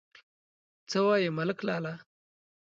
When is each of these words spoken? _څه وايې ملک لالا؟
_څه 0.89 0.99
وايې 1.07 1.29
ملک 1.37 1.59
لالا؟ 1.67 1.93